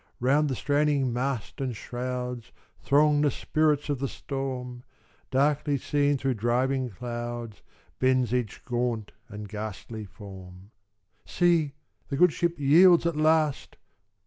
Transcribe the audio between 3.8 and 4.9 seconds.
of the storm: